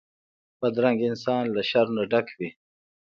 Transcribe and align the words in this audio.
بدرنګه 0.59 1.05
انسان 1.11 1.43
له 1.55 1.61
شر 1.69 1.87
نه 1.95 2.03
ډک 2.11 2.27
وي 2.37 2.49